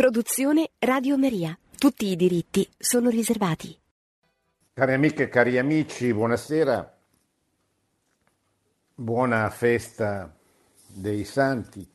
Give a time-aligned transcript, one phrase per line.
[0.00, 1.54] Produzione Radio Maria.
[1.76, 3.78] Tutti i diritti sono riservati.
[4.72, 6.96] Cari amiche e cari amici, buonasera.
[8.94, 10.34] Buona festa
[10.86, 11.86] dei santi.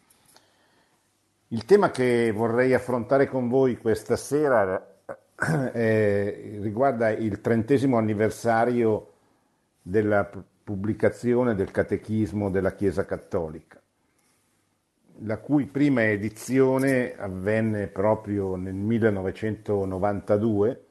[1.48, 5.00] Il tema che vorrei affrontare con voi questa sera
[5.74, 9.14] eh, riguarda il trentesimo anniversario
[9.82, 10.30] della
[10.64, 13.82] pubblicazione del Catechismo della Chiesa Cattolica
[15.20, 20.86] la cui prima edizione avvenne proprio nel 1992,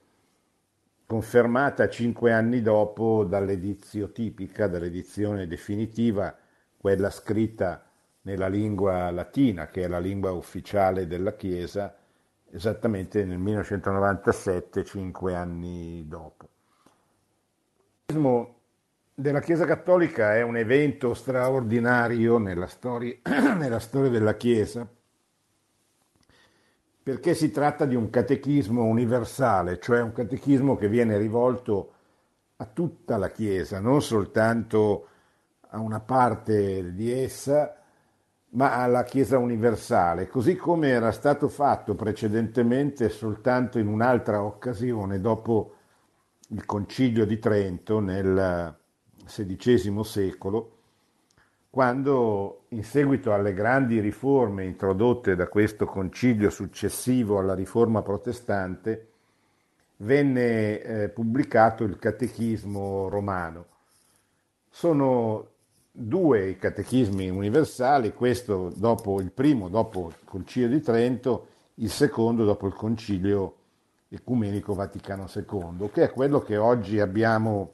[1.06, 6.34] confermata cinque anni dopo dall'edizio tipica, dall'edizione definitiva,
[6.76, 7.84] quella scritta
[8.22, 11.94] nella lingua latina, che è la lingua ufficiale della Chiesa,
[12.50, 16.48] esattamente nel 1997, cinque anni dopo
[19.14, 23.16] della Chiesa Cattolica è un evento straordinario nella storia,
[23.56, 24.86] nella storia della Chiesa
[27.04, 31.92] perché si tratta di un catechismo universale, cioè un catechismo che viene rivolto
[32.56, 35.08] a tutta la Chiesa, non soltanto
[35.68, 37.76] a una parte di essa,
[38.52, 45.74] ma alla Chiesa universale, così come era stato fatto precedentemente soltanto in un'altra occasione, dopo
[46.48, 48.74] il Concilio di Trento nel
[49.24, 50.70] XVI secolo,
[51.70, 59.08] quando in seguito alle grandi riforme introdotte da questo concilio successivo alla riforma protestante,
[59.96, 63.66] venne eh, pubblicato il Catechismo romano.
[64.70, 65.48] Sono
[65.96, 72.44] due i catechismi universali, questo dopo il primo, dopo il Concilio di Trento, il secondo
[72.44, 73.56] dopo il Concilio
[74.08, 77.73] Ecumenico Vaticano II, che è quello che oggi abbiamo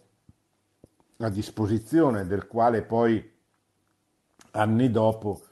[1.21, 3.31] a disposizione del quale poi
[4.53, 5.43] anni dopo,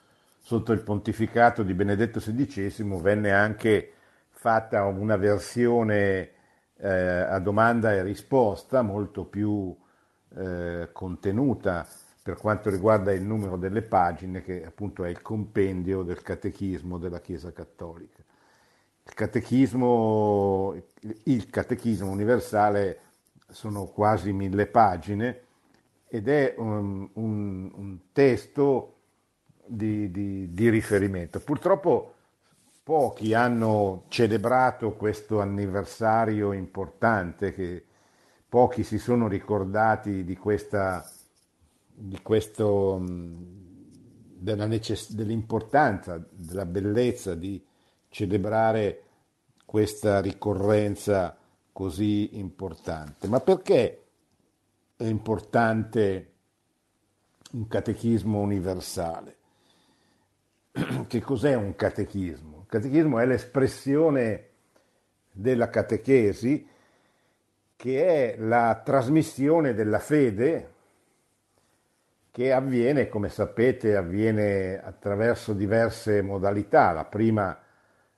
[0.41, 3.93] sotto il pontificato di Benedetto XVI, venne anche
[4.31, 6.31] fatta una versione
[6.77, 9.77] eh, a domanda e risposta molto più
[10.37, 11.87] eh, contenuta
[12.23, 17.21] per quanto riguarda il numero delle pagine, che appunto è il compendio del catechismo della
[17.21, 18.23] Chiesa Cattolica.
[19.05, 20.75] Il catechismo,
[21.25, 23.01] il catechismo universale
[23.51, 25.47] sono quasi mille pagine
[26.09, 28.95] ed è un, un, un testo
[29.67, 31.41] di, di, di, riferimento.
[31.41, 32.15] Purtroppo
[32.83, 37.85] pochi hanno celebrato questo anniversario importante, che
[38.49, 41.07] pochi si sono ricordati di questa,
[41.93, 47.63] di questo, della necess- dell'importanza, della bellezza di
[48.09, 49.03] celebrare
[49.67, 51.37] questa ricorrenza
[51.71, 53.29] così importante.
[53.29, 54.08] Ma perché
[54.99, 56.33] è importante
[57.53, 59.37] un catechismo universale.
[61.07, 62.63] Che cos'è un catechismo?
[62.63, 64.49] Il catechismo è l'espressione
[65.31, 66.67] della catechesi
[67.77, 70.73] che è la trasmissione della fede
[72.33, 76.91] che avviene, come sapete, avviene attraverso diverse modalità.
[76.91, 77.57] La prima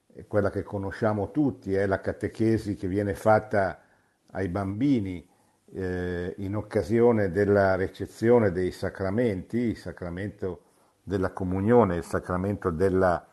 [0.07, 3.83] è quella che conosciamo tutti, è la catechesi che viene fatta
[4.31, 5.30] ai bambini
[5.73, 10.63] eh, in occasione della recezione dei sacramenti, il sacramento
[11.03, 13.27] della comunione, il sacramento della,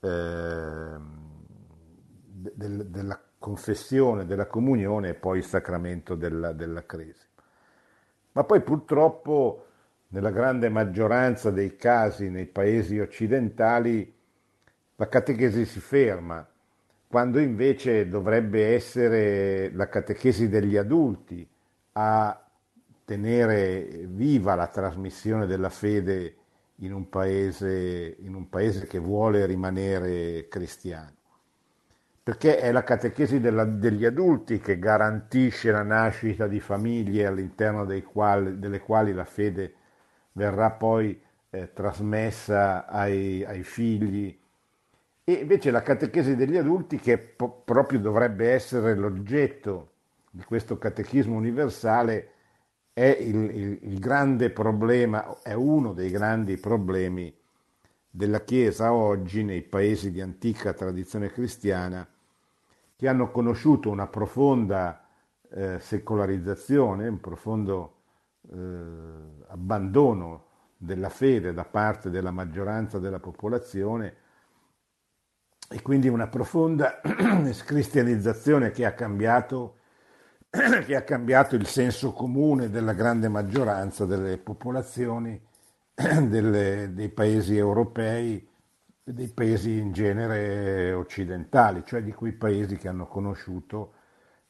[0.00, 0.96] eh,
[2.28, 7.26] del, della confessione, della comunione e poi il sacramento della, della crisi.
[8.32, 9.66] Ma poi purtroppo
[10.08, 14.14] nella grande maggioranza dei casi nei paesi occidentali
[14.96, 16.46] la catechesi si ferma
[17.10, 21.48] quando invece dovrebbe essere la catechesi degli adulti
[21.92, 22.48] a
[23.04, 26.36] tenere viva la trasmissione della fede
[26.76, 31.12] in un paese, in un paese che vuole rimanere cristiano.
[32.22, 38.58] Perché è la catechesi della, degli adulti che garantisce la nascita di famiglie all'interno quali,
[38.58, 39.74] delle quali la fede
[40.32, 41.20] verrà poi
[41.50, 44.38] eh, trasmessa ai, ai figli
[45.24, 49.92] e invece la catechesi degli adulti, che po- proprio dovrebbe essere l'oggetto
[50.30, 52.32] di questo catechismo universale,
[52.92, 57.34] è il, il, il grande problema, è uno dei grandi problemi
[58.08, 62.06] della Chiesa oggi nei paesi di antica tradizione cristiana
[62.96, 65.06] che hanno conosciuto una profonda
[65.50, 67.94] eh, secolarizzazione, un profondo
[68.52, 68.56] eh,
[69.48, 70.44] abbandono
[70.76, 74.14] della fede da parte della maggioranza della popolazione
[75.68, 77.00] e quindi una profonda
[77.52, 79.76] scristianizzazione che ha, cambiato,
[80.84, 85.40] che ha cambiato il senso comune della grande maggioranza delle popolazioni
[85.94, 88.48] delle, dei paesi europei
[89.12, 93.94] dei paesi in genere occidentali, cioè di quei paesi che hanno conosciuto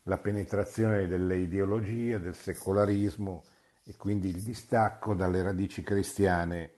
[0.05, 3.45] la penetrazione delle ideologie, del secolarismo
[3.85, 6.73] e quindi il distacco dalle radici cristiane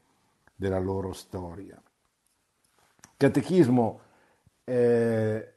[0.54, 1.80] della loro storia.
[3.16, 4.00] Catechismo,
[4.64, 5.54] eh,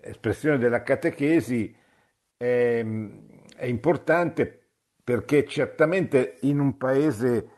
[0.00, 1.74] espressione della catechesi,
[2.42, 2.84] è,
[3.56, 4.60] è importante
[5.04, 7.48] perché certamente in un paese,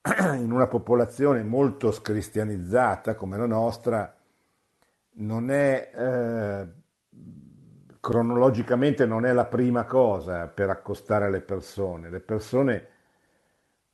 [0.38, 4.14] in una popolazione molto scristianizzata come la nostra,
[5.18, 6.68] non è eh,
[8.00, 12.08] cronologicamente non è la prima cosa per accostare le persone.
[12.08, 12.88] Le persone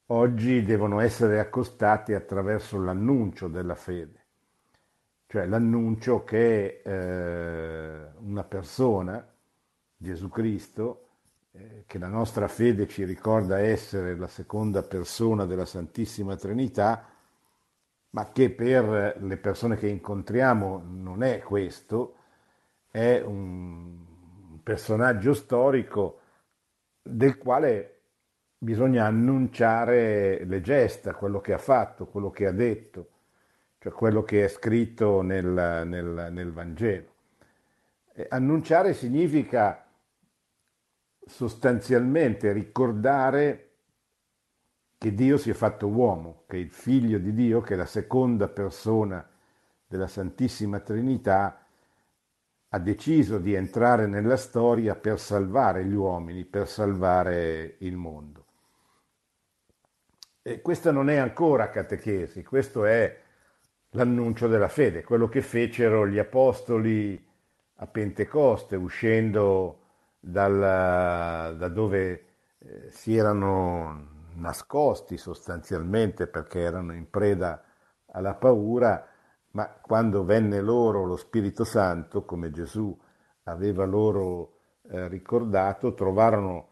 [0.07, 4.27] oggi devono essere accostate attraverso l'annuncio della fede,
[5.27, 9.32] cioè l'annuncio che eh, una persona,
[10.03, 11.07] Gesù Cristo,
[11.53, 17.07] eh, che la nostra fede ci ricorda essere la seconda persona della Santissima Trinità,
[18.11, 22.17] ma che per le persone che incontriamo non è questo,
[22.91, 26.19] è un personaggio storico
[27.01, 28.01] del quale
[28.59, 33.09] bisogna annunciare le gesta, quello che ha fatto, quello che ha detto,
[33.79, 35.47] cioè quello che è scritto nel,
[35.87, 37.11] nel, nel Vangelo.
[38.29, 39.82] Annunciare significa
[41.27, 43.71] sostanzialmente ricordare
[44.99, 48.49] che Dio si è fatto uomo, che il figlio di Dio, che è la seconda
[48.49, 49.29] persona
[49.87, 51.67] della Santissima Trinità,
[52.69, 58.45] ha deciso di entrare nella storia per salvare gli uomini, per salvare il mondo.
[60.41, 63.21] E questa non è ancora catechesi, questo è
[63.91, 67.23] l'annuncio della fede, quello che fecero gli apostoli
[67.77, 69.82] a Pentecoste, uscendo
[70.25, 72.25] dal, da dove
[72.59, 77.63] eh, si erano nascosti sostanzialmente perché erano in preda
[78.13, 79.05] alla paura,
[79.51, 82.97] ma quando venne loro lo Spirito Santo, come Gesù
[83.45, 84.61] aveva loro
[84.91, 86.69] eh, ricordato, trovarono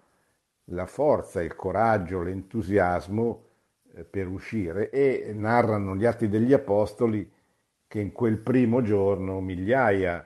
[0.66, 3.44] la forza, il coraggio, l'entusiasmo
[3.94, 7.28] eh, per uscire e narrano gli atti degli Apostoli
[7.88, 10.24] che in quel primo giorno migliaia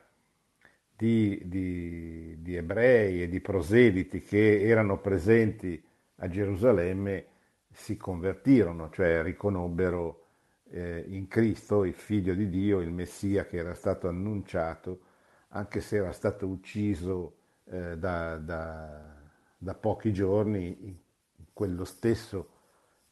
[1.04, 5.82] di, di, di ebrei e di proseliti che erano presenti
[6.16, 7.26] a Gerusalemme
[7.70, 10.22] si convertirono, cioè riconobbero
[10.70, 15.00] eh, in Cristo il figlio di Dio, il Messia che era stato annunciato,
[15.48, 19.14] anche se era stato ucciso eh, da, da,
[19.58, 20.96] da, pochi giorni
[21.36, 22.48] in quello stesso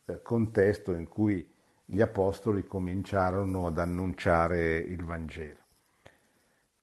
[0.07, 1.47] eh, contesto in cui
[1.85, 5.62] gli apostoli cominciarono ad annunciare il Vangelo.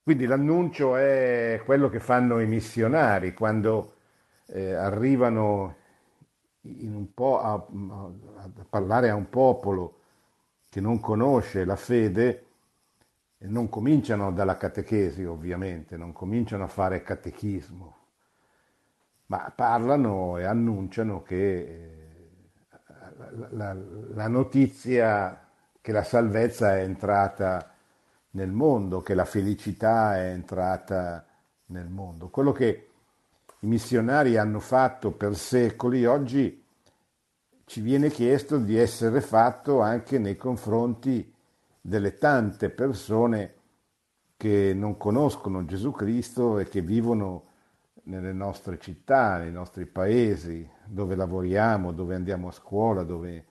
[0.03, 3.95] Quindi l'annuncio è quello che fanno i missionari quando
[4.47, 5.75] eh, arrivano
[7.17, 7.65] a, a,
[8.67, 9.97] parlare a un popolo
[10.69, 12.49] che non conosce la fede
[13.47, 17.97] non cominciano dalla catechesi ovviamente, non cominciano a fare catechismo,
[19.27, 22.77] ma parlano e annunciano che eh,
[23.27, 25.47] la, la, la notizia
[25.79, 27.73] che la salvezza è entrata
[28.31, 31.25] nel mondo, che la felicità è entrata
[31.67, 32.29] nel mondo.
[32.29, 32.87] Quello che
[33.59, 36.63] i missionari hanno fatto per secoli, oggi
[37.65, 41.33] ci viene chiesto di essere fatto anche nei confronti
[41.81, 43.53] delle tante persone
[44.37, 47.45] che non conoscono Gesù Cristo e che vivono
[48.03, 53.45] nelle nostre città, nei nostri paesi, dove lavoriamo, dove andiamo a scuola, dove,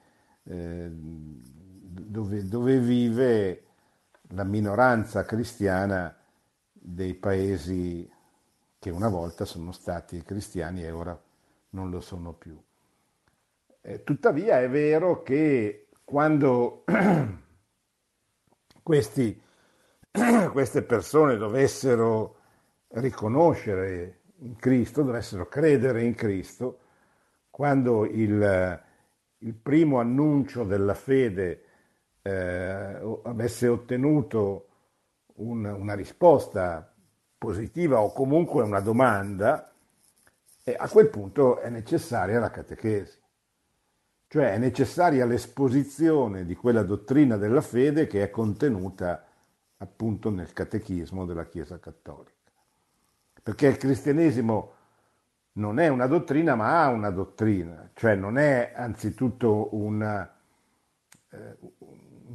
[0.45, 3.68] eh, dove, dove vive
[4.33, 6.15] la minoranza cristiana
[6.73, 8.11] dei paesi
[8.79, 11.21] che una volta sono stati cristiani e ora
[11.71, 12.61] non lo sono più.
[13.81, 16.85] Eh, tuttavia è vero che quando
[18.83, 19.41] questi,
[20.53, 22.37] queste persone dovessero
[22.89, 26.81] riconoscere in Cristo, dovessero credere in Cristo,
[27.51, 28.83] quando il,
[29.39, 31.65] il primo annuncio della fede
[32.29, 34.67] eh, avesse ottenuto
[35.37, 36.93] un, una risposta
[37.39, 39.73] positiva o comunque una domanda,
[40.65, 43.19] e a quel punto è necessaria la catechesi.
[44.27, 49.25] Cioè è necessaria l'esposizione di quella dottrina della fede che è contenuta
[49.79, 52.35] appunto nel catechismo della Chiesa Cattolica.
[53.43, 54.73] Perché il cristianesimo
[55.53, 60.37] non è una dottrina, ma ha una dottrina, cioè non è anzitutto una,
[61.31, 61.57] eh,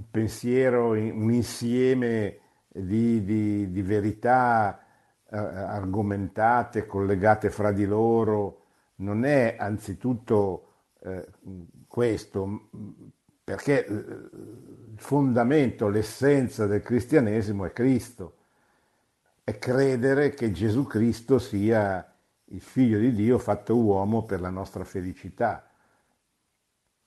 [0.09, 4.83] pensiero, un insieme di, di, di verità
[5.29, 8.61] eh, argomentate, collegate fra di loro,
[8.97, 10.67] non è anzitutto
[11.01, 11.27] eh,
[11.87, 12.69] questo,
[13.43, 18.37] perché il fondamento, l'essenza del cristianesimo è Cristo,
[19.43, 22.07] è credere che Gesù Cristo sia
[22.45, 25.67] il figlio di Dio fatto uomo per la nostra felicità.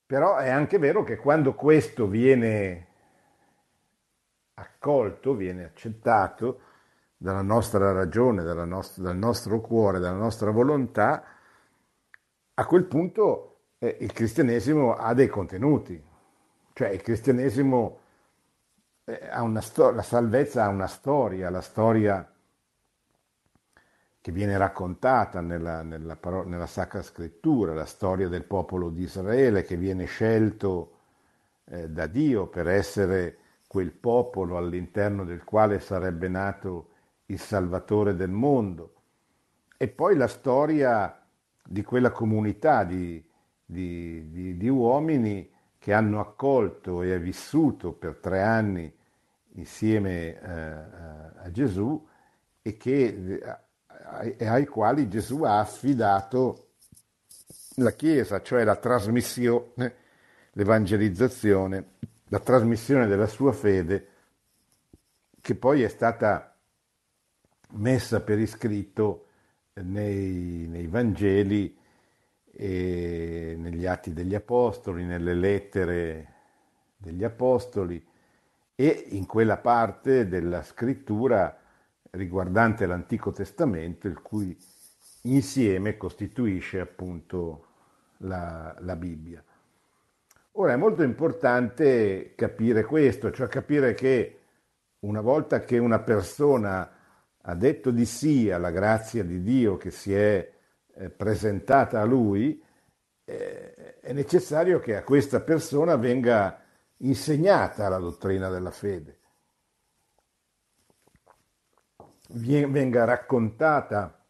[0.06, 2.86] Però è anche vero che quando questo viene
[4.54, 6.60] accolto, viene accettato
[7.16, 11.25] dalla nostra ragione, dalla nostra, dal nostro cuore, dalla nostra volontà,
[12.54, 16.00] a quel punto eh, il cristianesimo ha dei contenuti,
[16.72, 17.98] cioè il cristianesimo
[19.04, 22.30] eh, ha una storia, la salvezza ha una storia, la storia
[24.26, 29.76] che viene raccontata nella, nella, nella, Sacra Scrittura, la storia del popolo di Israele che
[29.76, 30.95] viene scelto
[31.66, 36.88] eh, da Dio per essere quel popolo all'interno del quale sarebbe nato
[37.26, 38.95] il Salvatore del mondo.
[39.76, 41.25] E poi la storia
[41.64, 43.25] di quella comunità di,
[43.64, 48.92] di, di, di uomini che hanno accolto e vissuto per tre anni
[49.52, 50.50] insieme eh,
[51.45, 52.04] a Gesù
[52.61, 53.64] e che
[54.37, 56.69] e ai quali Gesù ha affidato
[57.76, 59.95] la Chiesa, cioè la trasmissione,
[60.53, 61.85] l'evangelizzazione,
[62.29, 64.09] la trasmissione della sua fede,
[65.41, 66.57] che poi è stata
[67.73, 69.26] messa per iscritto
[69.75, 71.79] nei, nei Vangeli
[72.59, 76.33] negli atti degli Apostoli, nelle lettere
[76.97, 78.03] degli Apostoli
[78.75, 81.59] e in quella parte della scrittura
[82.16, 84.56] riguardante l'Antico Testamento, il cui
[85.23, 87.66] insieme costituisce appunto
[88.18, 89.42] la, la Bibbia.
[90.52, 94.40] Ora è molto importante capire questo, cioè capire che
[95.00, 96.90] una volta che una persona
[97.42, 100.52] ha detto di sì alla grazia di Dio che si è
[100.94, 102.61] eh, presentata a lui,
[103.25, 106.61] eh, è necessario che a questa persona venga
[106.99, 109.18] insegnata la dottrina della fede
[112.28, 114.25] venga raccontata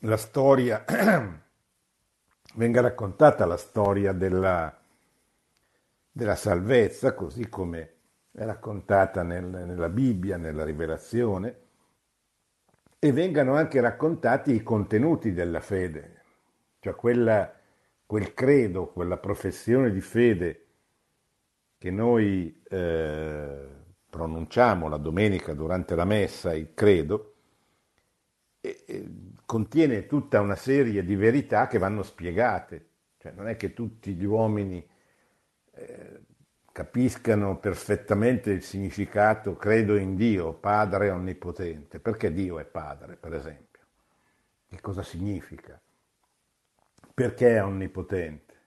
[0.00, 0.84] la storia,
[2.54, 4.76] venga raccontata la storia della,
[6.10, 7.94] della salvezza, così come
[8.32, 11.60] è raccontata nel, nella Bibbia, nella rivelazione,
[12.98, 16.22] e vengano anche raccontati i contenuti della fede,
[16.78, 17.52] cioè quella,
[18.06, 20.66] quel credo, quella professione di fede
[21.78, 23.68] che noi eh,
[24.12, 27.32] pronunciamo la domenica durante la messa, il credo,
[28.60, 29.10] e, e,
[29.46, 32.88] contiene tutta una serie di verità che vanno spiegate.
[33.16, 34.86] Cioè, non è che tutti gli uomini
[35.72, 36.20] eh,
[36.70, 41.98] capiscano perfettamente il significato credo in Dio, Padre onnipotente.
[41.98, 43.80] Perché Dio è Padre, per esempio?
[44.68, 45.80] Che cosa significa?
[47.14, 48.60] Perché è onnipotente?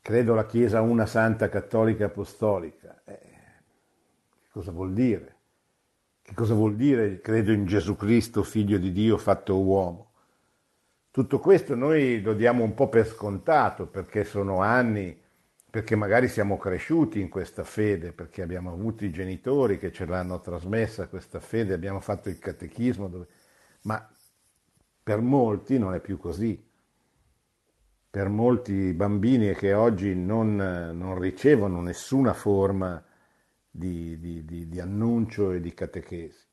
[0.00, 3.02] Credo la Chiesa una santa cattolica apostolica.
[3.04, 3.29] Eh,
[4.50, 5.36] Cosa vuol dire?
[6.22, 10.10] Che cosa vuol dire credo in Gesù Cristo, figlio di Dio fatto uomo?
[11.12, 15.16] Tutto questo noi lo diamo un po' per scontato perché sono anni,
[15.70, 20.40] perché magari siamo cresciuti in questa fede, perché abbiamo avuto i genitori che ce l'hanno
[20.40, 23.26] trasmessa questa fede, abbiamo fatto il catechismo, dove...
[23.82, 24.04] ma
[25.02, 26.68] per molti non è più così.
[28.10, 33.04] Per molti bambini che oggi non, non ricevono nessuna forma
[33.70, 36.48] di, di, di, di annuncio e di catechesi.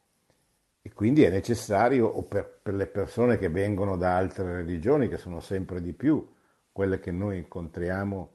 [0.81, 5.17] E quindi è necessario, o per, per, le persone che vengono da altre religioni, che
[5.17, 6.25] sono sempre di più,
[6.71, 8.31] quelle che noi incontriamo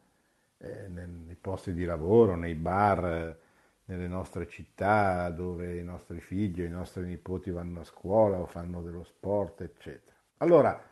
[0.59, 3.39] eh, nei posti di lavoro, nei bar,
[3.87, 8.47] nelle nostre città, dove i nostri figli o i nostri nipoti vanno a scuola o
[8.47, 10.17] fanno dello sport, eccetera.
[10.39, 10.91] Allora,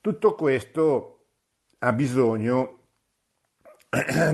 [0.00, 1.26] tutto questo
[1.78, 2.83] ha bisogno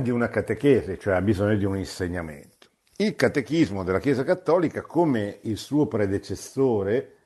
[0.01, 2.69] di una catechesi, cioè ha bisogno di un insegnamento.
[2.97, 7.17] Il catechismo della Chiesa Cattolica, come il suo predecessore,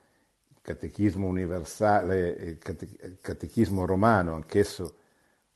[0.48, 2.58] il catechismo universale,
[3.00, 4.96] il catechismo romano, anch'esso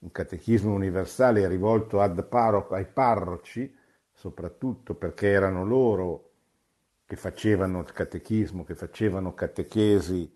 [0.00, 3.75] un catechismo universale rivolto parroco, ai parroci,
[4.12, 6.30] soprattutto perché erano loro
[7.04, 10.30] che facevano il catechismo, che facevano catechesi,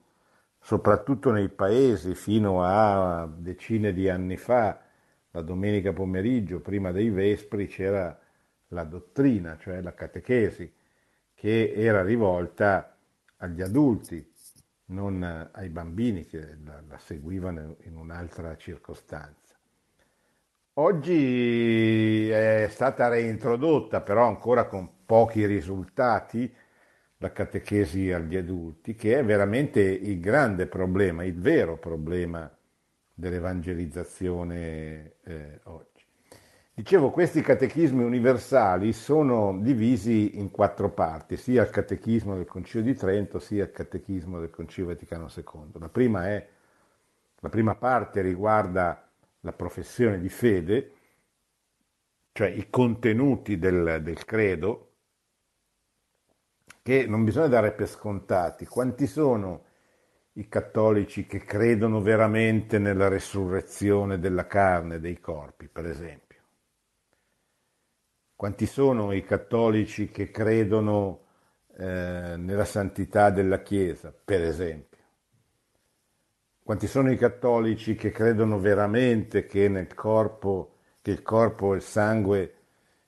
[0.58, 4.80] soprattutto nei paesi fino a decine di anni fa,
[5.32, 8.18] la domenica pomeriggio, prima dei Vespri, c'era
[8.68, 10.72] la dottrina, cioè la catechesi,
[11.34, 12.96] che era rivolta
[13.38, 14.30] agli adulti,
[14.86, 19.54] non ai bambini che la, la seguivano in un'altra circostanza.
[20.74, 26.50] Oggi è stata reintrodotta, però ancora con pochi risultati,
[27.18, 32.50] la catechesi agli adulti, che è veramente il grande problema, il vero problema
[33.22, 36.04] dell'evangelizzazione eh, oggi.
[36.74, 42.98] Dicevo, questi catechismi universali sono divisi in quattro parti, sia il catechismo del Concilio di
[42.98, 45.78] Trento, sia il catechismo del Concilio Vaticano II.
[45.78, 46.48] La prima, è,
[47.38, 49.08] la prima parte riguarda
[49.40, 50.92] la professione di fede,
[52.32, 54.94] cioè i contenuti del, del credo,
[56.82, 58.66] che non bisogna dare per scontati.
[58.66, 59.66] Quanti sono
[60.34, 66.40] i cattolici che credono veramente nella resurrezione della carne, dei corpi, per esempio?
[68.34, 71.20] Quanti sono i cattolici che credono
[71.76, 74.90] eh, nella santità della Chiesa, per esempio?
[76.62, 81.82] Quanti sono i cattolici che credono veramente che nel corpo, che il corpo e il
[81.82, 82.54] sangue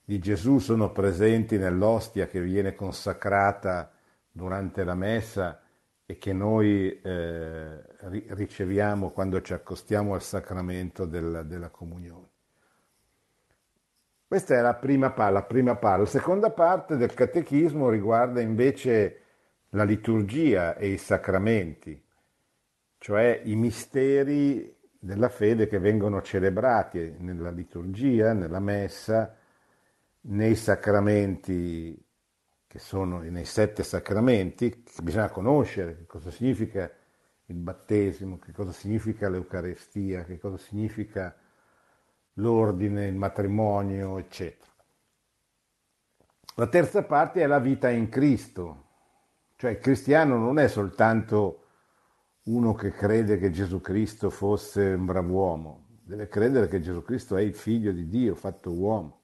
[0.05, 3.91] di Gesù sono presenti nell'ostia che viene consacrata
[4.31, 5.64] durante la messa
[6.07, 7.83] e che noi eh,
[8.29, 12.29] riceviamo quando ci accostiamo al sacramento della, della comunione?
[14.27, 16.01] Questa è la prima, la prima parte.
[16.01, 19.21] La seconda parte del catechismo riguarda invece
[19.71, 22.03] la liturgia e i sacramenti,
[22.99, 29.37] cioè i misteri della fede che vengono celebrati nella liturgia, nella messa,
[30.23, 32.04] nei sacramenti
[32.75, 36.91] che sono nei sette sacramenti, bisogna conoscere che cosa significa
[37.45, 41.37] il battesimo, che cosa significa l'Eucarestia, che cosa significa
[42.33, 44.73] l'ordine, il matrimonio, eccetera.
[46.57, 48.89] La terza parte è la vita in Cristo,
[49.55, 51.67] cioè il cristiano non è soltanto
[52.47, 57.43] uno che crede che Gesù Cristo fosse un brav'uomo, deve credere che Gesù Cristo è
[57.43, 59.24] il figlio di Dio fatto uomo.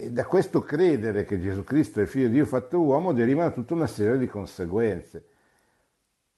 [0.00, 3.52] E da questo credere che Gesù Cristo è il figlio di Dio fatto uomo derivano
[3.52, 5.26] tutta una serie di conseguenze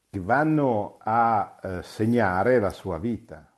[0.08, 3.52] che vanno a eh, segnare la sua vita.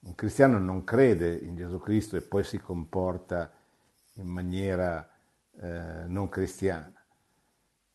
[0.00, 3.50] Un cristiano non crede in Gesù Cristo e poi si comporta
[4.16, 5.08] in maniera
[5.58, 7.02] eh, non cristiana.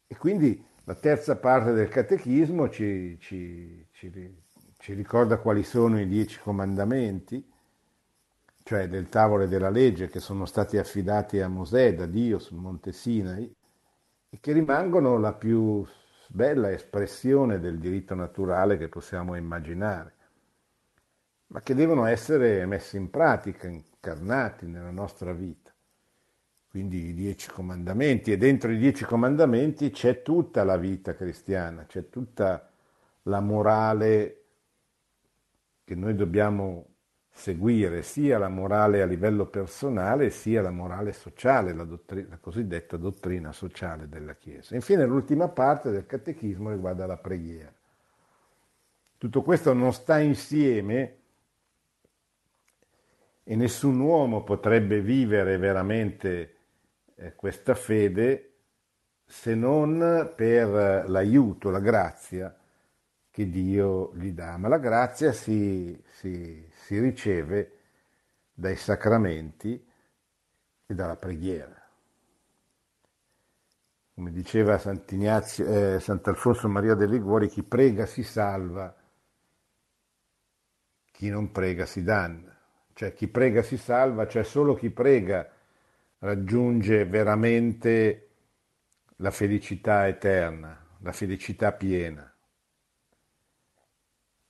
[0.08, 4.36] E quindi la terza parte del catechismo ci, ci, ci,
[4.78, 7.48] ci, ricorda quali sono i dieci comandamenti,
[8.67, 12.93] cioè del tavolo della legge che sono stati affidati a Mosè da Dio sul monte
[12.93, 13.56] Sinai
[14.28, 15.86] e che rimangono la più
[16.28, 20.13] bella espressione del diritto naturale che possiamo immaginare
[21.49, 25.71] ma che devono essere messi in pratica, incarnati nella nostra vita.
[26.67, 32.10] Quindi i dieci comandamenti e dentro i dieci comandamenti c'è tutta la vita cristiana, c'è
[32.10, 32.67] tutta
[33.21, 34.45] la morale
[35.84, 36.94] che noi dobbiamo
[37.38, 42.95] seguire, sia la morale a livello personale sia la morale sociale, la, dottrina, la cosiddetta
[42.95, 44.74] dottrina sociale della Chiesa.
[44.74, 47.71] Infine l'ultima parte del catechismo riguarda la preghiera.
[49.17, 51.15] Tutto questo non sta insieme
[53.43, 56.56] e nessun uomo potrebbe vivere veramente
[57.15, 58.52] eh, questa fede
[59.26, 62.56] se non per l'aiuto, la grazia
[63.30, 64.56] che Dio gli dà.
[64.56, 67.71] Ma la grazia si, si, si riceve
[68.54, 69.84] dai sacramenti
[70.86, 71.84] e dalla preghiera.
[74.13, 78.95] Come diceva eh, Sant'Alfonso Maria de Liguori, chi prega si salva,
[81.12, 82.56] chi non prega si danna.
[82.93, 85.52] Cioè chi prega si salva, cioè solo chi prega
[86.19, 88.30] raggiunge veramente
[89.17, 92.32] la felicità eterna, la felicità piena.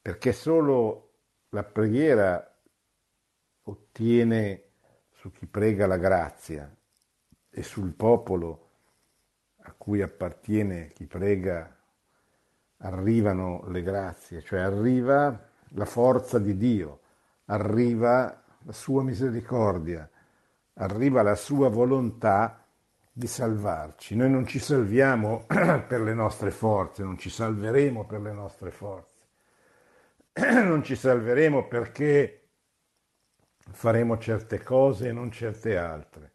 [0.02, 1.05] Perché solo
[1.50, 2.56] la preghiera
[3.64, 4.64] ottiene
[5.12, 6.74] su chi prega la grazia
[7.50, 8.70] e sul popolo
[9.64, 11.74] a cui appartiene chi prega
[12.78, 17.00] arrivano le grazie, cioè arriva la forza di Dio
[17.46, 20.10] arriva la sua misericordia,
[20.76, 22.66] arriva la sua volontà
[23.12, 24.16] di salvarci.
[24.16, 29.15] Noi non ci salviamo per le nostre forze, non ci salveremo per le nostre forze,
[30.64, 32.50] non ci salveremo perché
[33.72, 36.34] faremo certe cose e non certe altre,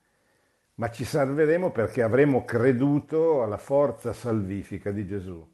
[0.75, 5.47] ma ci salveremo perché avremo creduto alla forza salvifica di Gesù.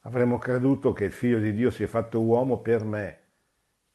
[0.00, 3.22] Avremo creduto che il Figlio di Dio si è fatto uomo per me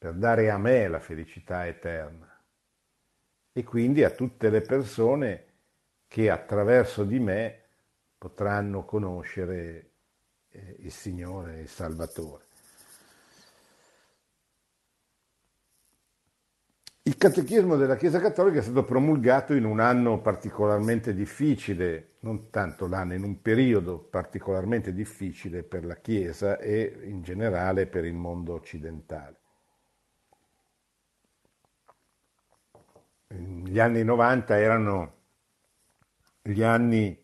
[0.00, 2.26] per dare a me la felicità eterna
[3.52, 5.44] e quindi a tutte le persone
[6.08, 7.64] che attraverso di me
[8.16, 9.90] potranno conoscere
[10.48, 12.46] eh, il Signore, il Salvatore.
[17.10, 22.86] Il catechismo della Chiesa Cattolica è stato promulgato in un anno particolarmente difficile, non tanto
[22.86, 28.54] l'anno, in un periodo particolarmente difficile per la Chiesa e in generale per il mondo
[28.54, 29.38] occidentale.
[33.26, 35.14] gli anni 90 erano
[36.42, 37.20] gli anni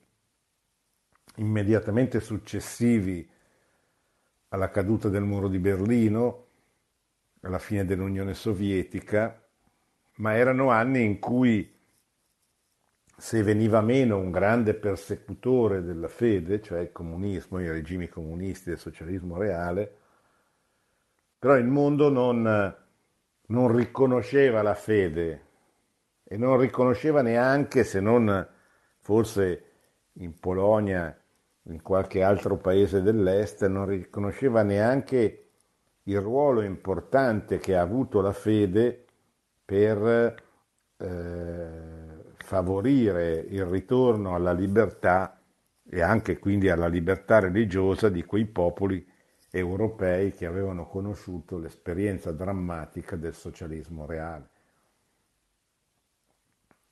[1.36, 3.30] immediatamente successivi
[4.48, 6.46] alla caduta del muro di Berlino,
[7.42, 9.42] alla fine dell'Unione Sovietica,
[10.16, 11.74] ma erano anni in cui
[13.18, 18.78] se veniva meno un grande persecutore della fede, cioè il comunismo, i regimi comunisti del
[18.78, 19.96] socialismo reale,
[21.38, 22.76] però il mondo non,
[23.46, 25.44] non riconosceva la fede
[26.24, 28.46] e non riconosceva neanche, se non
[28.98, 29.64] forse
[30.14, 31.18] in Polonia,
[31.68, 35.48] in qualche altro paese dell'est, non riconosceva neanche
[36.04, 39.05] il ruolo importante che ha avuto la fede
[39.66, 40.34] per
[40.96, 45.38] eh, favorire il ritorno alla libertà
[45.88, 49.04] e anche quindi alla libertà religiosa di quei popoli
[49.50, 54.50] europei che avevano conosciuto l'esperienza drammatica del socialismo reale.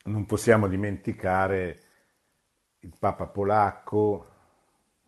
[0.06, 1.80] Non possiamo dimenticare
[2.80, 4.26] il Papa polacco,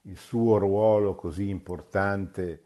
[0.02, 2.65] il suo ruolo così importante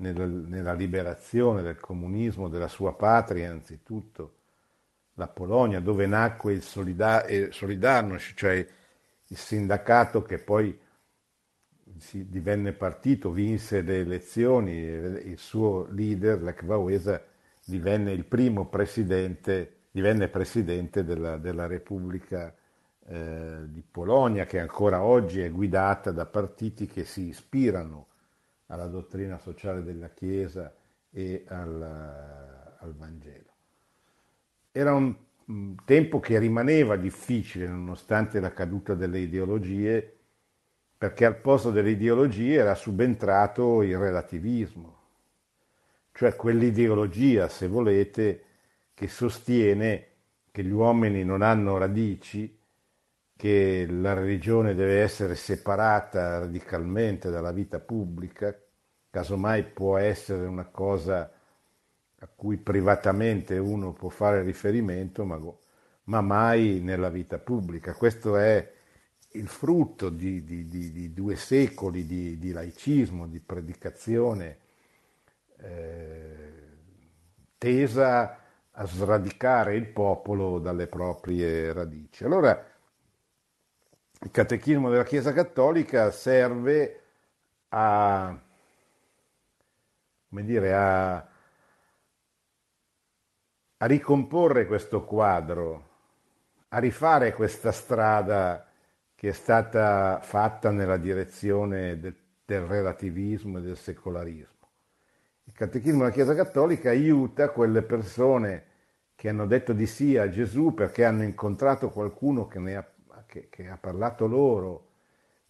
[0.00, 4.34] nella, nella liberazione del comunismo, della sua patria anzitutto,
[5.14, 8.66] la Polonia, dove nacque il Solidarność, cioè
[9.26, 10.78] il sindacato che poi
[11.98, 17.22] si divenne partito, vinse le elezioni, il suo leader, Lech Wałęsa,
[17.64, 22.54] divenne il primo presidente, divenne presidente della, della Repubblica
[23.06, 28.06] eh, di Polonia, che ancora oggi è guidata da partiti che si ispirano
[28.70, 30.74] alla dottrina sociale della Chiesa
[31.10, 31.82] e al,
[32.78, 33.48] al Vangelo.
[34.72, 35.14] Era un,
[35.84, 40.16] tempo che rimaneva difficile nonostante la caduta delle ideologie,
[40.96, 44.98] perché al posto delle ideologie era subentrato il relativismo,
[46.12, 48.44] cioè quell'ideologia, se volete,
[48.94, 50.06] che sostiene
[50.50, 52.59] che gli uomini non hanno radici,
[53.40, 58.54] che la religione deve essere separata radicalmente dalla vita pubblica,
[59.08, 61.32] casomai può essere una cosa
[62.18, 65.40] a cui privatamente uno può fare riferimento, ma,
[66.04, 67.94] ma mai nella vita pubblica.
[67.94, 68.72] Questo è
[69.30, 74.58] il frutto di, di, di, di due secoli di, laicismo, di predicazione
[75.56, 76.62] eh,
[77.56, 78.38] tesa
[78.70, 82.22] a sradicare il popolo dalle proprie radici.
[82.24, 82.69] Allora,
[84.22, 87.00] il catechismo della Chiesa Cattolica serve
[87.68, 88.38] a,
[90.28, 91.14] dire, a,
[93.78, 95.88] a ricomporre questo quadro,
[96.68, 98.66] a rifare questa strada
[99.14, 104.68] che è stata fatta nella direzione del, del relativismo e del secolarismo.
[105.44, 108.64] Il catechismo della Chiesa Cattolica aiuta quelle persone
[109.14, 112.82] che hanno detto di sì a Gesù perché hanno incontrato qualcuno che ne ha
[113.30, 114.88] che, che ha parlato loro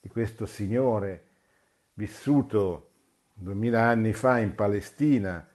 [0.00, 1.24] di questo Signore
[1.94, 2.90] vissuto
[3.32, 5.48] duemila anni fa in Palestina,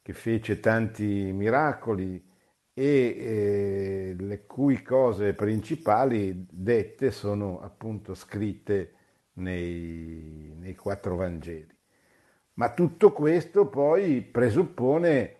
[0.00, 2.24] che fece tanti miracoli
[2.72, 8.94] e eh, le cui cose principali dette sono appunto scritte
[9.34, 11.76] nei, nei quattro Vangeli.
[12.54, 15.36] Ma tutto questo poi presuppone,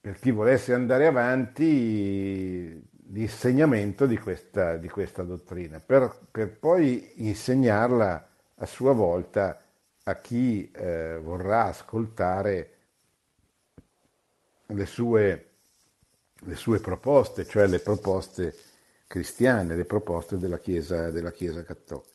[0.00, 8.28] per chi volesse andare avanti, l'insegnamento di questa, di questa dottrina, per, per, poi insegnarla
[8.56, 9.62] a sua volta
[10.04, 12.76] a chi eh, vorrà ascoltare
[14.66, 15.50] le sue,
[16.40, 18.54] le sue, proposte, cioè le proposte
[19.06, 22.10] cristiane, le proposte della Chiesa, della Chiesa cattolica.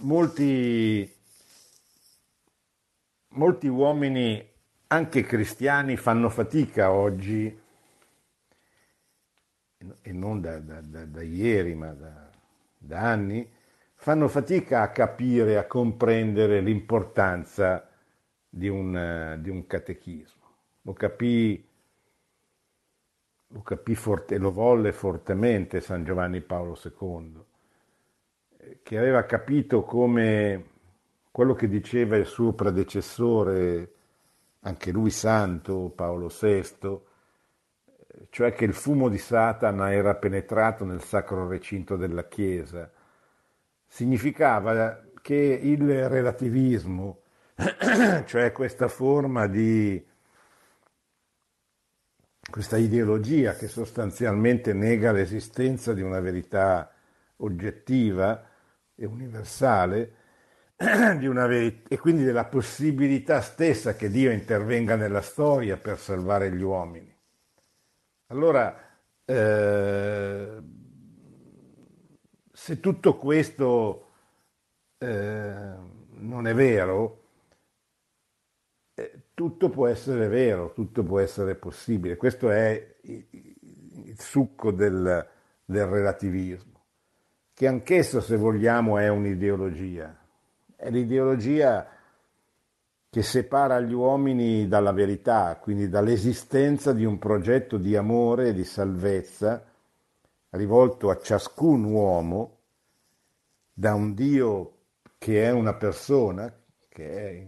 [0.00, 1.16] Molti,
[3.30, 4.47] molti uomini
[4.88, 7.66] anche cristiani fanno fatica oggi,
[10.02, 11.92] e non da, da, da, da ieri, ma
[12.78, 13.48] da, anni,
[13.94, 17.88] fanno fatica a capire, a comprendere l'importanza
[18.48, 20.46] di un, di un catechismo.
[20.82, 21.64] Lo capì,
[23.48, 27.44] lo capì forte, lo volle fortemente San Giovanni Paolo II,
[28.82, 30.64] che aveva capito come
[31.30, 33.92] quello che diceva il suo predecessore
[34.60, 37.00] anche lui santo, Paolo VI,
[38.30, 42.90] cioè che il fumo di Satana era penetrato nel sacro recinto della Chiesa.
[43.86, 47.22] Significava che il relativismo,
[48.26, 50.04] cioè questa forma di
[52.50, 56.90] questa ideologia che sostanzialmente nega l'esistenza di una verità
[57.36, 58.42] oggettiva
[58.94, 60.14] e universale,
[61.18, 66.52] di una verità e quindi della possibilità stessa che Dio intervenga nella storia per salvare
[66.52, 67.12] gli uomini.
[68.28, 68.78] Allora,
[69.24, 70.62] eh,
[72.52, 74.10] se tutto questo
[74.98, 75.74] eh,
[76.10, 77.22] non è vero,
[78.94, 82.16] eh, tutto può essere vero, tutto può essere possibile.
[82.16, 85.28] Questo è il succo del,
[85.64, 86.84] del relativismo,
[87.52, 90.17] che anch'esso, se vogliamo, è un'ideologia.
[90.80, 91.88] È l'ideologia
[93.10, 98.62] che separa gli uomini dalla verità, quindi dall'esistenza di un progetto di amore e di
[98.62, 99.60] salvezza
[100.50, 102.58] rivolto a ciascun uomo
[103.72, 104.74] da un Dio
[105.18, 106.48] che è una persona,
[106.88, 107.46] che è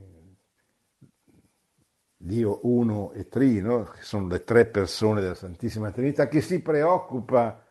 [2.16, 7.64] Dio uno e trino, che sono le tre persone della Santissima Trinità, che si preoccupa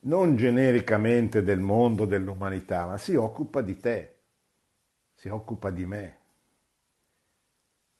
[0.00, 4.17] non genericamente del mondo, dell'umanità, ma si occupa di te,
[5.18, 6.18] si occupa di me,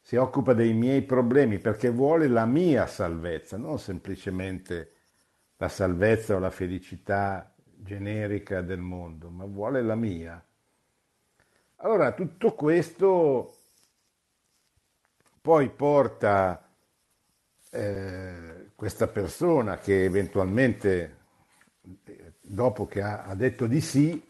[0.00, 4.92] si occupa dei miei problemi perché vuole la mia salvezza, non semplicemente
[5.56, 10.40] la salvezza o la felicità generica del mondo, ma vuole la mia.
[11.78, 13.56] Allora tutto questo
[15.40, 16.70] poi porta
[17.70, 21.16] eh, questa persona che eventualmente,
[22.40, 24.27] dopo che ha, ha detto di sì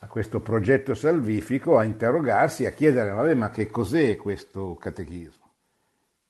[0.00, 5.46] a questo progetto salvifico, a interrogarsi, a chiedere, vabbè, ma che cos'è questo catechismo?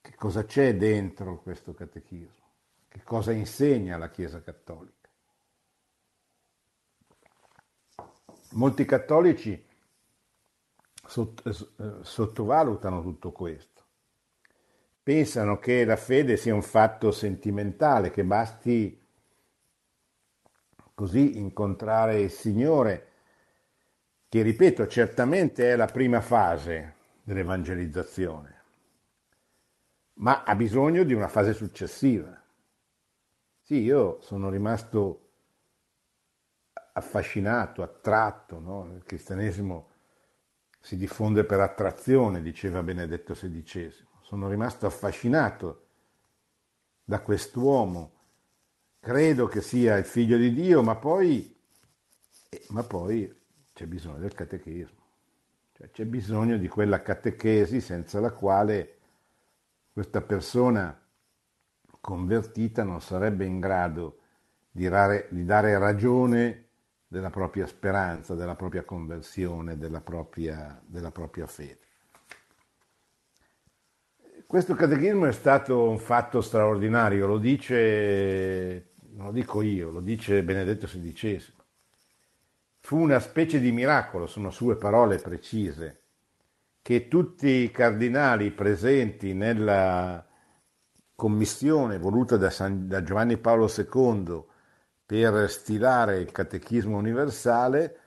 [0.01, 2.47] Che cosa c'è dentro questo catechismo?
[2.89, 4.97] Che cosa insegna la Chiesa Cattolica?
[8.53, 9.63] Molti cattolici eh,
[12.01, 13.85] sottovalutano tutto questo.
[15.03, 18.99] Pensano che la fede sia un fatto sentimentale, che basti
[20.95, 23.08] così incontrare il Signore,
[24.29, 28.63] che ripeto, certamente è la prima fase dell'evangelizzazione,
[30.15, 32.39] ma ha bisogno di una fase successiva.
[33.63, 35.29] Sì, io sono rimasto
[36.93, 38.93] affascinato, attratto, no?
[38.95, 39.91] il cristianesimo
[40.81, 43.93] si diffonde per attrazione, diceva Benedetto XVI.
[44.23, 45.87] Sono rimasto affascinato
[47.05, 48.13] da quest'uomo,
[49.01, 51.57] credo che sia il figlio di Dio, ma poi,
[52.51, 53.38] eh, ma poi
[53.79, 54.99] c'è bisogno del catechismo,
[55.73, 58.97] cioè, c'è bisogno di quella catechesi senza la quale
[59.93, 61.01] questa persona
[62.01, 64.19] convertita non sarebbe in grado
[64.69, 66.65] di, rare, di dare ragione
[67.07, 71.79] della propria speranza, della propria conversione, della propria, della propria fede.
[74.45, 80.43] Questo catechismo è stato un fatto straordinario, lo dice, non lo dico io, lo dice
[80.43, 81.58] Benedetto XVI.
[82.89, 86.05] Fu una specie di miracolo, sono sue parole precise,
[86.81, 90.27] che tutti i cardinali presenti nella
[91.15, 94.43] commissione voluta da, San, da Giovanni Paolo II
[95.05, 97.99] per stilare il catechismo universale,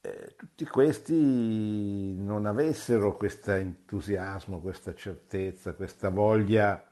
[0.00, 6.90] eh, tutti questi non avessero questo entusiasmo, questa certezza, questa voglia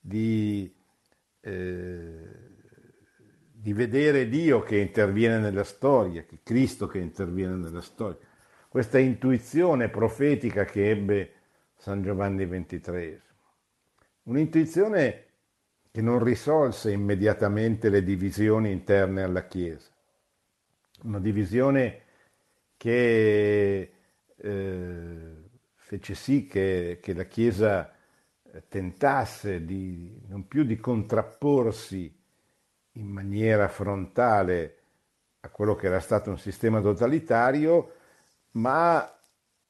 [0.00, 0.74] di,
[1.40, 2.49] eh,
[3.60, 8.16] di vedere Dio che interviene nella storia, che Cristo che interviene nella storia,
[8.68, 11.32] questa intuizione profetica che ebbe
[11.76, 13.20] San Giovanni XXIII.
[14.22, 15.24] Un'intuizione
[15.90, 19.90] che non risolse immediatamente le divisioni interne alla Chiesa.
[21.02, 22.02] Una divisione
[22.78, 23.92] che
[24.36, 25.36] eh,
[25.74, 27.92] fece sì che, che, la Chiesa
[28.68, 32.19] tentasse di, non più di contrapporsi
[32.92, 34.76] in maniera frontale
[35.40, 37.94] a quello che era stato un sistema totalitario,
[38.52, 38.98] ma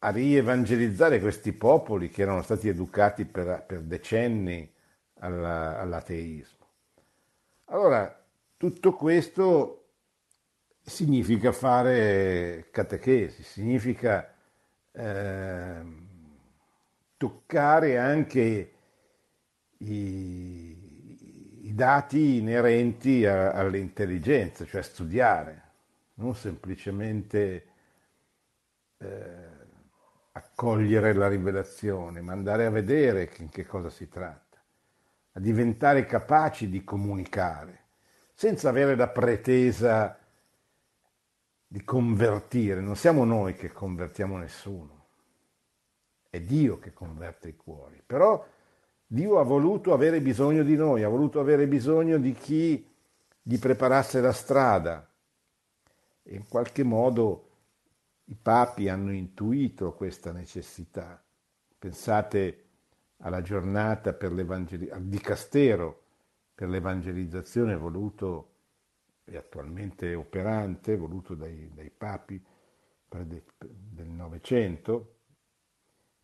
[0.03, 4.73] a rievangelizzare questi popoli che erano stati educati per, per decenni
[5.21, 6.67] alla, all'ateismo.
[7.67, 8.25] Allora,
[8.57, 9.77] tutto questo
[10.83, 14.35] significa fare catechesi, significa
[14.93, 15.83] eh,
[17.17, 18.73] toccare anche
[19.79, 20.80] i,
[21.71, 25.63] i dati inerenti a, all'intelligenza, cioè studiare,
[26.15, 27.67] non semplicemente
[28.99, 29.49] eh,
[30.33, 34.59] accogliere la rivelazione, ma andare a vedere in che cosa si tratta
[35.33, 37.85] a diventare capaci di comunicare,
[38.35, 40.19] senza avere la pretesa
[41.69, 42.81] di convertire.
[42.81, 45.07] Non siamo noi che convertiamo nessuno,
[46.29, 48.03] è Dio che converte i cuori.
[48.05, 48.45] Però
[49.13, 52.89] Dio ha voluto avere bisogno di noi, ha voluto avere bisogno di chi
[53.43, 55.13] gli preparasse la strada
[56.23, 57.49] e in qualche modo
[58.27, 61.21] i papi hanno intuito questa necessità.
[61.77, 62.67] Pensate
[63.17, 66.03] alla giornata per al dicastero
[66.55, 68.53] per l'evangelizzazione voluto
[69.25, 72.41] e attualmente operante, voluto dai, dai papi
[73.09, 75.17] del Novecento.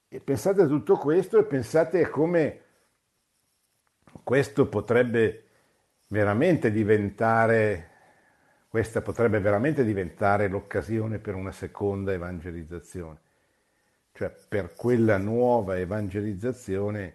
[0.07, 2.61] E pensate a tutto questo e pensate a come
[4.23, 5.45] questo potrebbe
[6.09, 7.90] veramente diventare,
[8.69, 13.19] questa potrebbe veramente diventare l'occasione per una seconda evangelizzazione,
[14.12, 17.14] cioè per quella nuova evangelizzazione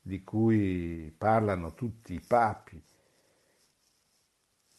[0.00, 2.82] di cui parlano tutti i papi,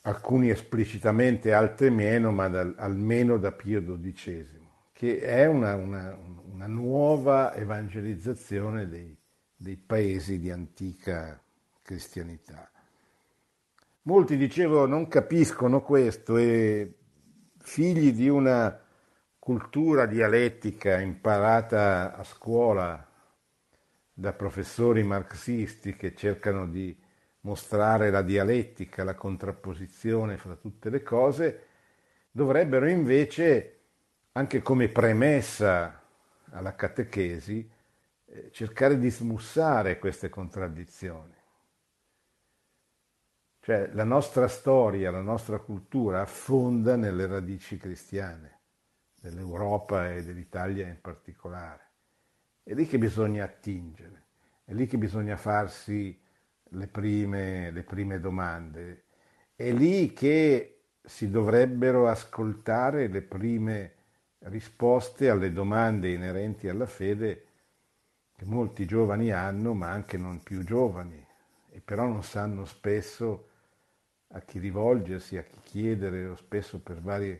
[0.01, 4.47] alcuni esplicitamente, altri meno, ma da, almeno da Pio XII,
[4.91, 6.17] che è una, una,
[6.51, 9.17] una nuova evangelizzazione dei,
[9.55, 11.42] dei paesi di antica
[11.83, 12.71] cristianità.
[14.03, 16.95] Molti, dicevo, non capiscono questo e
[17.59, 18.81] figli di una
[19.37, 23.07] cultura dialettica imparata a scuola
[24.13, 26.97] da professori marxisti che cercano di
[27.41, 31.67] mostrare la dialettica, la contrapposizione fra tutte le cose,
[32.31, 33.79] dovrebbero invece,
[34.33, 36.01] anche come premessa
[36.51, 37.69] alla catechesi,
[38.25, 41.33] eh, cercare di smussare queste contraddizioni.
[43.65, 48.59] Cioè la nostra storia, la nostra cultura affonda nelle radici cristiane,
[49.21, 51.79] dell'Europa e dell'Italia in particolare.
[52.61, 54.23] È lì che bisogna attingere,
[54.65, 56.21] è lì che bisogna farsi
[56.61, 59.03] le prime, le prime domande,
[59.55, 63.93] è lì che si dovrebbero ascoltare le prime
[64.39, 67.45] risposte alle domande inerenti alla fede
[68.35, 71.25] che molti giovani hanno, ma anche non più giovani,
[71.69, 73.51] e però non sanno spesso
[74.35, 77.39] a chi rivolgersi, a chi chiedere o spesso per vari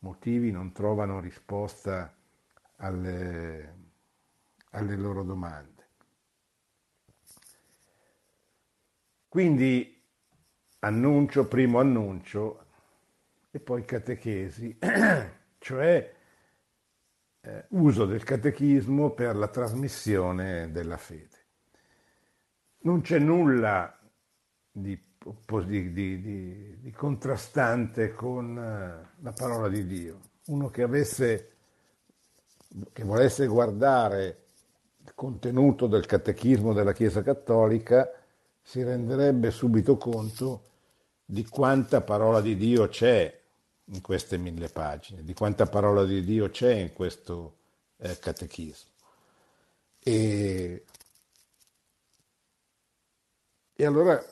[0.00, 2.14] motivi non trovano risposta
[2.76, 3.74] alle,
[4.70, 5.70] alle loro domande.
[9.28, 10.02] Quindi
[10.80, 12.66] annuncio, primo annuncio
[13.50, 14.78] e poi catechesi,
[15.58, 16.14] cioè
[17.40, 21.40] eh, uso del catechismo per la trasmissione della fede.
[22.80, 23.96] Non c'è nulla
[24.70, 25.11] di
[25.64, 30.20] di, di, di, contrastante con eh, la parola di Dio.
[30.46, 31.50] Uno che avesse,
[32.92, 34.38] che volesse guardare
[35.04, 38.10] il contenuto del catechismo della Chiesa Cattolica,
[38.60, 40.70] si renderebbe subito conto
[41.24, 43.40] di quanta parola di Dio c'è
[43.86, 47.56] in queste mille pagine, di quanta parola di Dio c'è in questo
[47.98, 48.90] eh, catechismo.
[49.98, 50.84] E,
[53.74, 54.22] e allora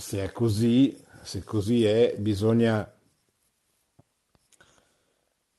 [0.00, 2.90] se è così, se così è, bisogna,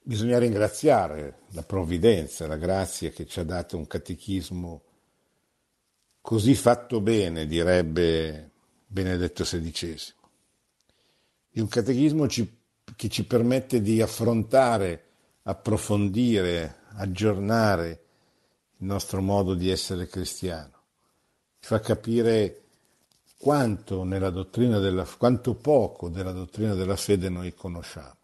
[0.01, 4.82] bisogna ringraziare la provvidenza, la grazia che ci ha dato un catechismo
[6.19, 8.49] così fatto bene, direbbe
[8.88, 9.97] Benedetto XVI.
[11.51, 12.58] Di un catechismo ci,
[12.95, 15.06] che ci permette di affrontare,
[15.43, 17.89] approfondire, aggiornare
[18.80, 20.80] il nostro modo di essere cristiano.
[21.60, 22.61] Ci fa capire
[23.41, 28.17] quanto, della, quanto poco della dottrina della fede noi conosciamo.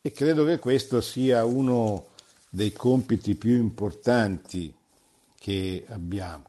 [0.00, 2.10] E credo che questo sia uno
[2.48, 4.72] dei compiti più importanti
[5.36, 6.44] che abbiamo.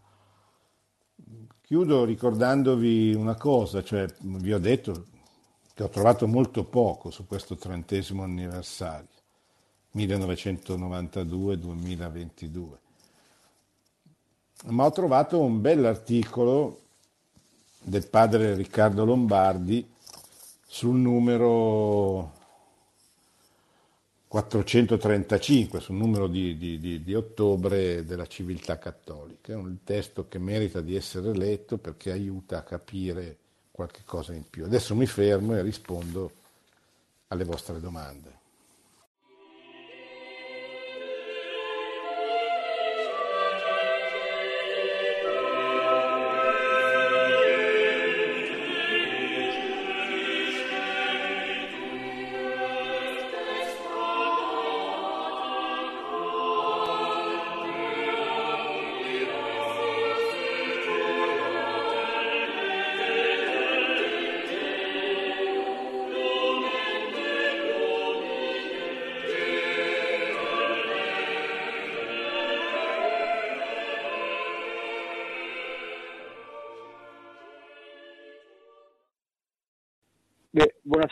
[1.62, 5.08] Chiudo ricordandovi una cosa, cioè vi ho detto
[5.74, 9.08] che ho trovato molto poco su questo trentesimo anniversario,
[9.96, 12.68] 1992-2022,
[14.66, 16.82] ma ho trovato un bell'articolo
[17.82, 19.88] del padre Riccardo Lombardi
[20.66, 22.38] sul numero
[24.28, 29.54] 435, sul numero di, di, di, di, ottobre della civiltà cattolica.
[29.54, 33.38] È un testo che merita di essere letto perché aiuta a capire
[33.72, 34.66] qualche cosa in più.
[34.66, 36.32] Adesso mi fermo e rispondo
[37.30, 38.39] alle vostre domande.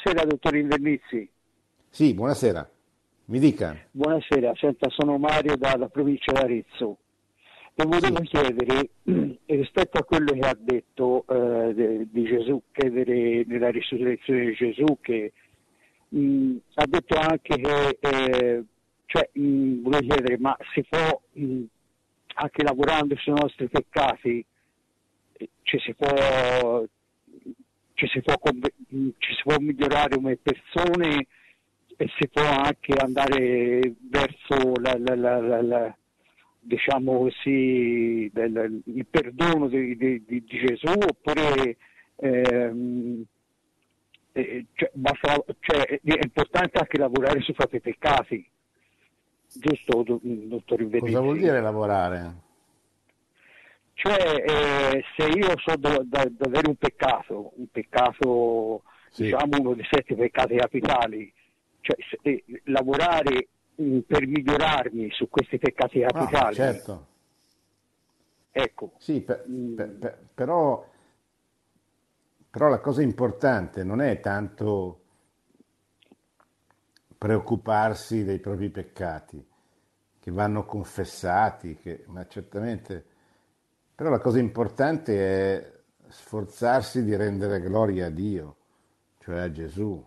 [0.07, 1.29] Buonasera, dottor Invernizzi.
[1.89, 2.69] Sì, buonasera.
[3.25, 3.77] Mi dica.
[3.91, 6.97] Buonasera, senta, sono Mario dalla provincia d'Arezzo.
[7.73, 8.27] Le volevo sì.
[8.27, 8.89] chiedere,
[9.47, 15.33] rispetto a quello che ha detto eh, di Gesù, credere nella risurrezione di Gesù, che
[16.07, 18.63] mh, ha detto anche che, eh,
[19.07, 21.63] cioè, mh, volevo chiedere, ma si può, mh,
[22.35, 24.45] anche lavorando sui nostri peccati,
[25.63, 26.85] ci si può,
[27.97, 28.35] ci si può,
[29.17, 31.25] ci si può migliorare come persone
[31.97, 35.97] e si può anche andare verso la, la, la,
[36.59, 41.77] diciamo così, il perdono di, di, di Gesù oppure
[42.17, 43.23] ehm,
[44.33, 48.47] eh, cioè, basta, cioè, è importante anche lavorare sui propri peccati,
[49.53, 51.13] giusto dottor Inveriti?
[51.13, 52.45] Cosa vuol dire lavorare?
[53.97, 59.23] Cioè, eh, se io so da, da, da, avere un peccato, un peccato, sì.
[59.23, 61.33] diciamo uno dei sette peccati capitali,
[61.81, 66.49] cioè, se, eh, lavorare mh, per migliorarmi su questi peccati ah, capitali.
[66.49, 67.07] Ah, certo.
[68.51, 68.91] Ecco.
[68.97, 69.43] Sì, per,
[69.75, 70.87] per, per, però,
[72.51, 75.01] però la cosa importante non è tanto
[77.17, 79.43] preoccuparsi dei propri peccati,
[80.19, 83.15] che vanno confessati, che, ma certamente
[83.97, 85.73] però la cosa importante è
[86.07, 88.55] sforzarsi di rendere gloria a Dio,
[89.17, 90.05] cioè a Gesù,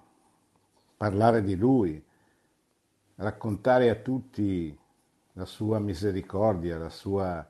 [0.96, 2.00] parlare di Lui,
[3.16, 4.78] raccontare a tutti
[5.32, 7.44] la sua misericordia, la sua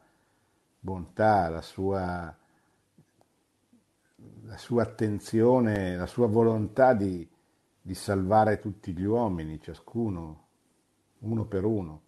[0.80, 2.34] bontà, la sua,
[4.44, 7.28] la sua attenzione, la sua volontà di,
[7.82, 10.46] di salvare tutti gli uomini, ciascuno,
[11.18, 12.00] uno per uno.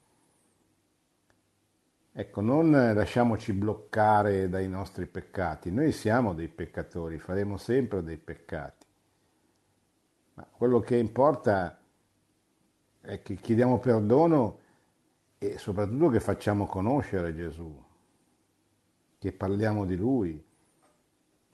[2.15, 5.71] Ecco, non lasciamoci bloccare dai nostri peccati.
[5.71, 8.85] Noi siamo dei peccatori, faremo sempre dei peccati.
[10.35, 11.81] Ma quello che importa
[13.01, 14.59] è che chiediamo perdono
[15.39, 17.83] e soprattutto che facciamo conoscere Gesù,
[19.19, 20.45] che parliamo di Lui,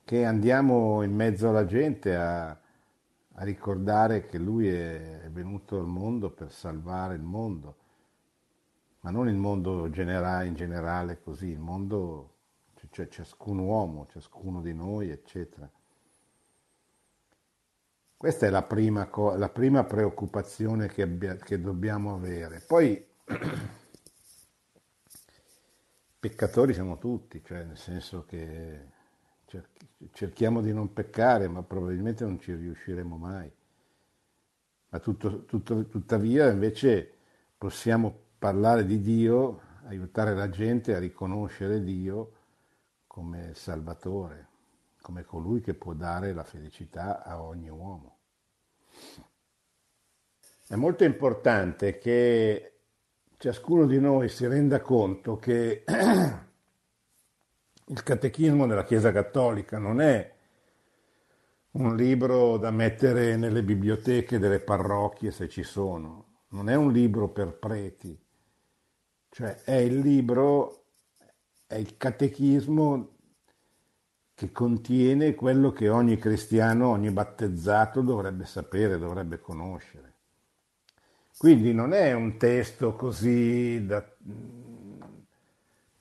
[0.05, 6.31] che andiamo in mezzo alla gente a, a ricordare che Lui è venuto al mondo
[6.31, 7.87] per salvare il mondo
[9.01, 12.34] ma non il mondo generale, in generale così, il mondo,
[12.90, 15.70] cioè ciascun uomo, ciascuno di noi, eccetera.
[18.16, 22.61] Questa è la prima, la prima preoccupazione che, abbia, che dobbiamo avere.
[22.61, 23.07] Poi
[26.18, 28.96] peccatori siamo tutti, cioè nel senso che
[30.12, 33.51] cerchiamo di non peccare, ma probabilmente non ci riusciremo mai.
[34.90, 37.14] Ma tutto, tutto, tuttavia invece
[37.57, 42.32] possiamo parlare di Dio, aiutare la gente a riconoscere Dio
[43.07, 44.47] come Salvatore,
[45.01, 48.16] come colui che può dare la felicità a ogni uomo.
[50.68, 52.72] È molto importante che
[53.39, 55.84] ciascuno di noi si renda conto che
[57.86, 60.36] il catechismo della Chiesa Cattolica non è
[61.72, 67.28] un libro da mettere nelle biblioteche delle parrocchie se ci sono, non è un libro
[67.28, 68.18] per preti,
[69.39, 70.86] cioè è il libro,
[71.68, 73.11] è il catechismo
[74.34, 80.12] che contiene quello che ogni cristiano, ogni battezzato dovrebbe sapere, dovrebbe conoscere.
[81.36, 84.05] Quindi non è un testo così da,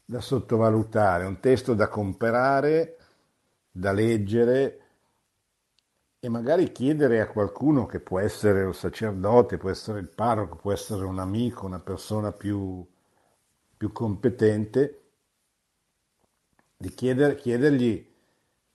[0.03, 2.97] da sottovalutare, è un testo da comprare,
[3.69, 4.81] da leggere
[6.19, 10.71] e magari chiedere a qualcuno che può essere un sacerdote, può essere il parroco, può
[10.71, 12.83] essere un amico, una persona più,
[13.78, 15.01] più competente
[16.75, 18.05] di chieder, chiedergli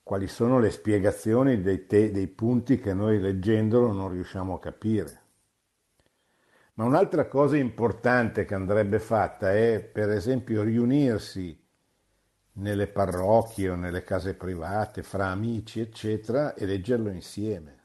[0.03, 5.20] quali sono le spiegazioni dei, te, dei punti che noi leggendolo non riusciamo a capire.
[6.74, 11.59] Ma un'altra cosa importante che andrebbe fatta è, per esempio, riunirsi
[12.55, 17.80] nelle parrocchie o nelle case private, fra amici, eccetera, e leggerlo insieme.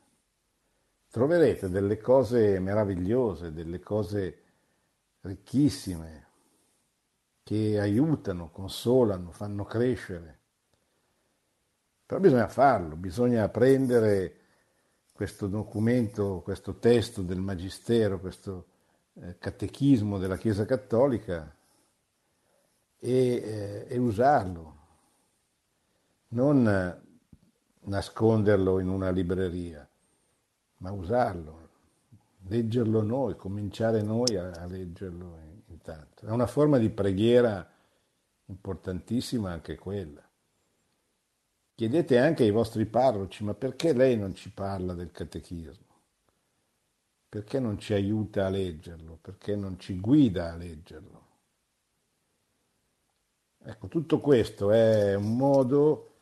[1.10, 4.42] Troverete delle cose meravigliose, delle cose
[5.22, 6.27] ricchissime,
[7.48, 10.40] che aiutano, consolano, fanno crescere.
[12.06, 14.36] Però bisogna farlo, bisogna prendere
[15.14, 18.66] questo documento, questo testo del Magistero, questo
[19.14, 21.56] eh, catechismo della Chiesa Cattolica
[23.00, 24.76] e, eh, e usarlo,
[26.32, 27.02] non
[27.80, 29.88] nasconderlo in una libreria,
[30.80, 31.70] ma usarlo,
[32.40, 35.47] leggerlo noi, cominciare noi a, a leggerlo
[35.92, 36.26] intanto.
[36.26, 37.68] È una forma di preghiera
[38.46, 40.22] importantissima anche quella.
[41.76, 45.86] Chiedete anche ai vostri parroci, ma perché lei non ci parla del catechismo?
[47.30, 51.26] perché non ci aiuta a leggerlo, perché non ci guida a leggerlo.
[53.64, 56.14] Ecco, tutto questo è un modo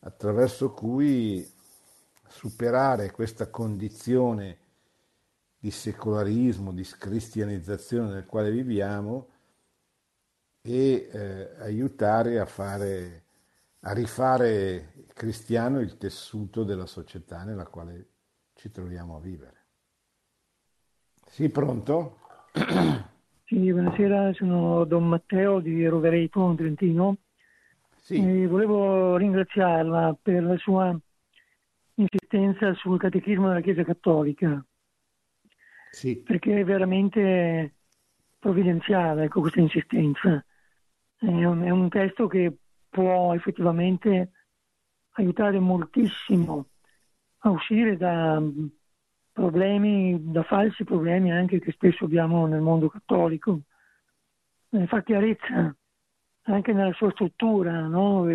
[0.00, 1.48] attraverso cui
[2.26, 4.58] superare questa condizione
[5.58, 9.28] di secolarismo, di cristianizzazione nel quale viviamo
[10.62, 13.24] e eh, aiutare a, fare,
[13.80, 18.06] a rifare cristiano il tessuto della società nella quale
[18.54, 19.56] ci troviamo a vivere.
[21.26, 22.18] Sì, pronto?
[23.48, 27.16] Sì, buonasera, sono Don Matteo di Rovereto, Trentino.
[27.96, 28.44] Sì.
[28.44, 30.94] volevo ringraziarla per la sua
[31.94, 34.62] insistenza sul catechismo della Chiesa Cattolica.
[35.90, 36.16] Sì.
[36.18, 37.74] Perché è veramente
[38.38, 40.44] provvidenziale ecco, questa insistenza.
[41.16, 42.56] È un, è un testo che
[42.88, 44.32] può effettivamente
[45.12, 46.68] aiutare moltissimo
[47.38, 48.40] a uscire da
[49.32, 53.60] problemi, da falsi problemi anche che spesso abbiamo nel mondo cattolico.
[54.70, 55.74] Eh, fa chiarezza
[56.42, 58.26] anche nella sua struttura, no?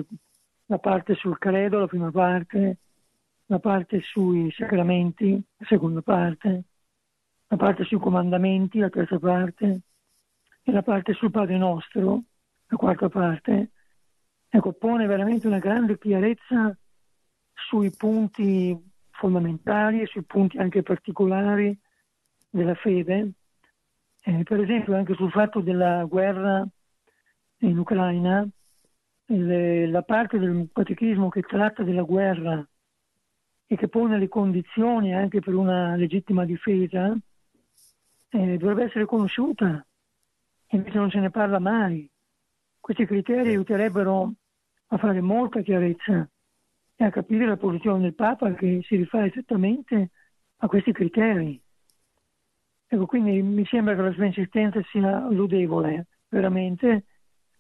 [0.65, 2.77] la parte sul credo, la prima parte,
[3.47, 6.63] la parte sui sacramenti, la seconda parte,
[7.53, 9.81] la parte sui comandamenti, la terza parte,
[10.63, 12.23] e la parte sul Padre nostro,
[12.67, 13.71] la quarta parte.
[14.49, 16.75] Ecco, pone veramente una grande chiarezza
[17.53, 18.75] sui punti
[19.11, 21.77] fondamentali e sui punti anche particolari
[22.49, 23.33] della fede,
[24.23, 26.65] eh, per esempio anche sul fatto della guerra
[27.59, 28.47] in Ucraina,
[29.25, 32.67] le, la parte del catechismo che tratta della guerra
[33.67, 37.15] e che pone le condizioni anche per una legittima difesa,
[38.33, 39.85] eh, dovrebbe essere conosciuta,
[40.69, 42.09] invece non se ne parla mai.
[42.79, 44.33] Questi criteri aiuterebbero
[44.87, 46.27] a fare molta chiarezza
[46.95, 50.09] e a capire la posizione del Papa che si rifà esattamente
[50.57, 51.61] a questi criteri.
[52.87, 57.05] Ecco, quindi mi sembra che la sua insistenza sia lodevole, veramente.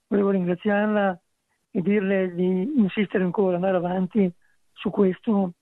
[0.07, 1.19] Volevo ringraziarla
[1.71, 4.31] e dirle di insistere ancora, andare avanti
[4.73, 5.53] su questo,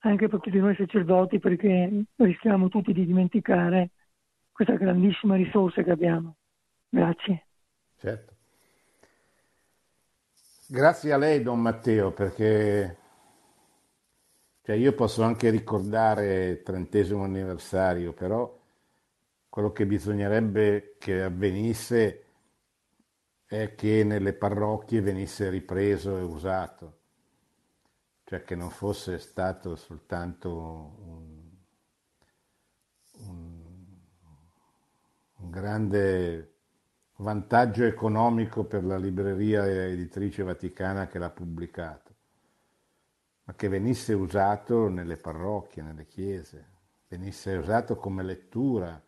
[0.00, 3.90] anche per tutti noi sacerdoti, perché rischiamo tutti di dimenticare
[4.56, 6.36] questa grandissima risorsa che abbiamo.
[6.88, 7.44] Grazie.
[7.98, 8.32] Certo.
[10.66, 12.96] Grazie a lei, Don Matteo, perché
[14.62, 18.58] cioè, io posso anche ricordare il trentesimo anniversario, però
[19.50, 22.24] quello che bisognerebbe che avvenisse
[23.44, 26.98] è che nelle parrocchie venisse ripreso e usato,
[28.24, 31.25] cioè che non fosse stato soltanto un,
[35.46, 36.54] un grande
[37.18, 42.14] vantaggio economico per la libreria editrice vaticana che l'ha pubblicato,
[43.44, 46.66] ma che venisse usato nelle parrocchie, nelle chiese,
[47.06, 49.00] venisse usato come lettura,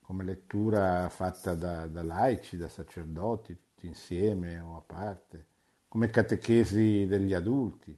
[0.00, 5.46] come lettura fatta da, da laici, da sacerdoti, tutti insieme o a parte,
[5.86, 7.96] come catechesi degli adulti.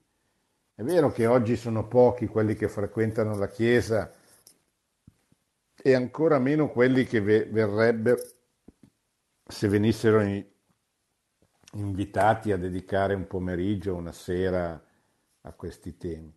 [0.74, 4.12] È vero che oggi sono pochi quelli che frequentano la Chiesa
[5.82, 8.22] e ancora meno quelli che verrebbero
[9.44, 10.22] se venissero
[11.72, 14.80] invitati a dedicare un pomeriggio una sera
[15.40, 16.32] a questi temi.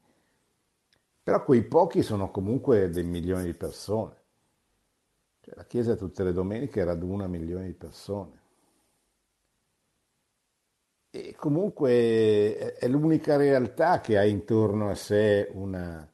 [1.22, 4.16] Però quei pochi sono comunque dei milioni di persone.
[5.42, 8.42] Cioè, la Chiesa tutte le domeniche raduna milioni di persone.
[11.12, 16.08] E comunque è l'unica realtà che ha intorno a sé una,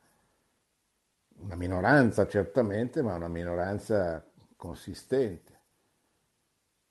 [1.43, 4.23] una minoranza certamente, ma una minoranza
[4.55, 5.59] consistente.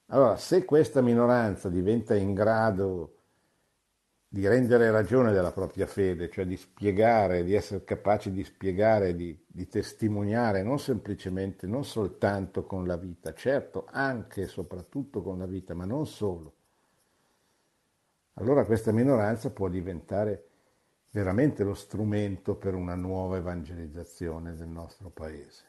[0.06, 3.14] Allora, se questa minoranza diventa in grado
[4.26, 9.36] di rendere ragione della propria fede, cioè di spiegare, di essere capaci di spiegare, di,
[9.46, 15.46] di testimoniare, non semplicemente, non soltanto con la vita, certo anche e soprattutto con la
[15.46, 16.54] vita, ma non solo,
[18.34, 20.49] allora questa minoranza può diventare
[21.10, 25.64] veramente lo strumento per una nuova evangelizzazione del nostro paese.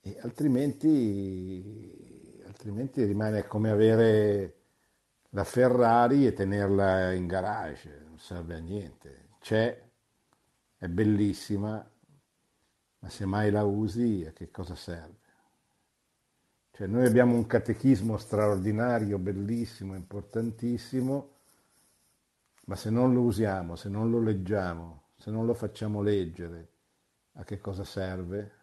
[0.00, 2.02] E altrimenti
[2.52, 4.56] altrimenti rimane come avere
[5.30, 9.30] la Ferrari e tenerla in garage, non serve a niente.
[9.40, 9.82] C'è,
[10.76, 11.90] è bellissima,
[12.98, 15.20] ma se mai la usi a che cosa serve?
[16.70, 21.31] Cioè noi abbiamo un catechismo straordinario, bellissimo, importantissimo,
[22.64, 26.68] ma se non lo usiamo, se non lo leggiamo, se non lo facciamo leggere,
[27.34, 28.60] a che cosa serve?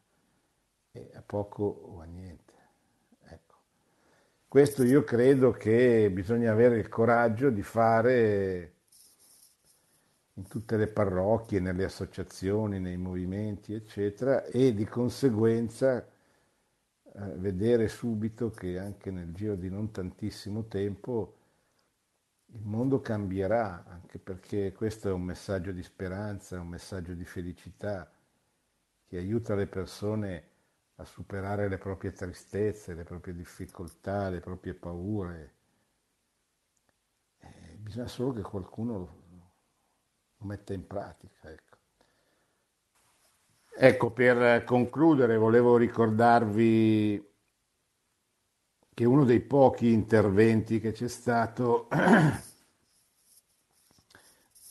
[0.91, 2.49] E a poco o a niente.
[4.49, 8.73] Questo io credo che bisogna avere il coraggio di fare
[10.33, 16.07] in tutte le parrocchie, nelle associazioni, nei movimenti, eccetera, e di conseguenza eh,
[17.35, 21.38] vedere subito che anche nel giro di non tantissimo tempo
[22.51, 28.11] il mondo cambierà, anche perché questo è un messaggio di speranza, un messaggio di felicità
[29.07, 30.47] che aiuta le persone
[30.95, 35.53] a superare le proprie tristezze, le proprie difficoltà, le proprie paure.
[37.39, 39.21] Eh, bisogna solo che qualcuno lo,
[40.37, 41.49] lo metta in pratica.
[41.51, 41.77] Ecco.
[43.77, 47.28] ecco, per concludere volevo ricordarvi
[48.99, 51.87] che uno dei pochi interventi che c'è stato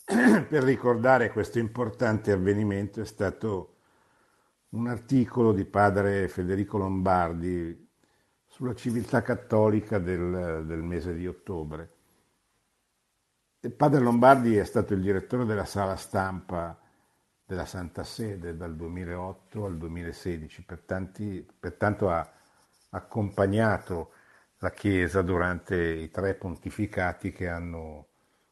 [0.04, 3.76] per ricordare questo importante avvenimento è stato
[4.72, 7.88] un articolo di padre Federico Lombardi
[8.46, 11.92] sulla civiltà cattolica del, del mese di ottobre.
[13.60, 16.78] Il padre Lombardi è stato il direttore della sala stampa
[17.46, 22.30] della Santa Sede dal 2008 al 2016, per tanti, pertanto ha
[22.90, 24.12] accompagnato
[24.58, 28.06] la Chiesa durante i tre pontificati che hanno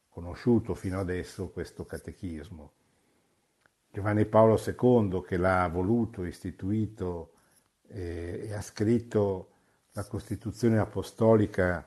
[0.08, 2.72] conosciuto fino adesso questo catechismo.
[3.90, 7.32] Giovanni Paolo II che l'ha voluto, istituito
[7.88, 9.50] e, e ha scritto
[9.92, 11.86] la Costituzione Apostolica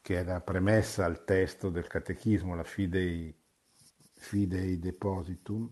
[0.00, 3.34] che è la premessa al testo del catechismo, la Fidei,
[4.14, 5.68] Fidei Depositum,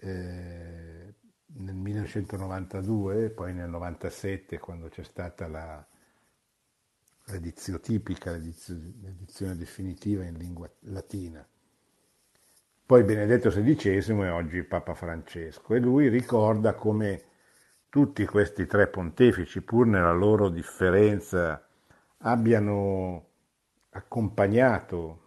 [0.00, 1.14] eh,
[1.46, 5.86] nel 1992, poi nel 1997 quando c'è stata la,
[7.26, 11.46] l'edizione tipica, l'edizione, definitiva in lingua latina.
[12.86, 17.24] Poi Benedetto XVI e oggi Papa Francesco e lui ricorda come
[17.88, 21.66] tutti questi tre pontefici, pur nella loro differenza,
[22.18, 23.26] abbiano
[23.90, 25.22] accompagnato,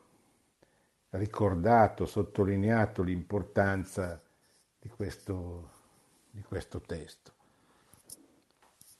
[1.10, 4.22] ricordato, sottolineato l'importanza
[4.80, 5.72] di questo,
[6.32, 7.34] di questo testo,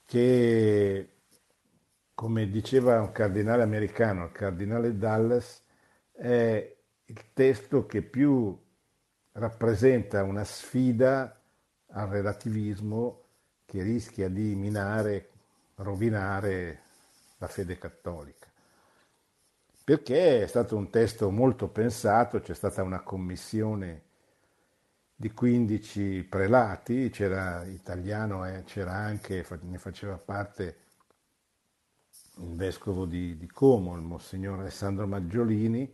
[0.04, 1.19] che
[2.20, 5.62] come diceva un cardinale americano, il cardinale Dallas,
[6.12, 8.54] è il testo che più
[9.32, 11.40] rappresenta una sfida
[11.86, 13.22] al relativismo
[13.64, 15.30] che rischia di minare,
[15.76, 16.82] rovinare
[17.38, 18.48] la fede cattolica.
[19.82, 24.02] Perché è stato un testo molto pensato, c'è stata una commissione
[25.16, 30.88] di 15 prelati, c'era italiano, eh, c'era anche, ne faceva parte
[32.42, 35.92] il vescovo di, di Como, il Monsignor Alessandro Maggiolini,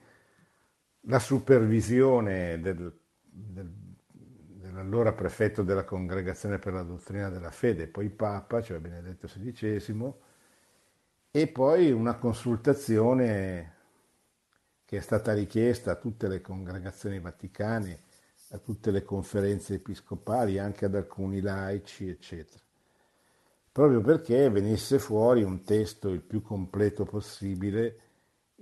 [1.03, 3.73] la supervisione del, del,
[4.07, 10.13] dell'allora prefetto della Congregazione per la Dottrina della Fede, poi Papa, cioè Benedetto XVI,
[11.31, 13.75] e poi una consultazione
[14.85, 18.01] che è stata richiesta a tutte le congregazioni vaticane,
[18.51, 22.66] a tutte le conferenze episcopali, anche ad alcuni laici, eccetera
[23.77, 27.99] proprio perché venisse fuori un testo il più completo possibile,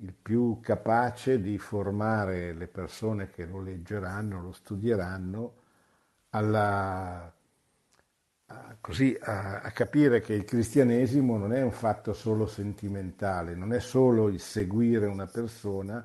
[0.01, 5.55] il più capace di formare le persone che lo leggeranno, lo studieranno,
[6.31, 7.33] alla,
[8.81, 13.79] così, a, a capire che il cristianesimo non è un fatto solo sentimentale, non è
[13.79, 16.05] solo il seguire una persona,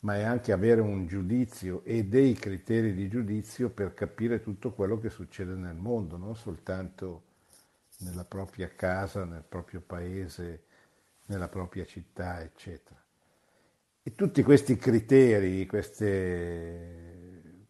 [0.00, 4.98] ma è anche avere un giudizio e dei criteri di giudizio per capire tutto quello
[4.98, 7.26] che succede nel mondo, non soltanto
[7.98, 10.64] nella propria casa, nel proprio paese,
[11.26, 13.02] nella propria città, eccetera.
[14.02, 17.66] E tutti questi criteri, queste,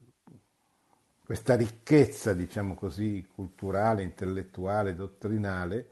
[1.25, 5.89] questa ricchezza, diciamo così, culturale, intellettuale, dottrinale,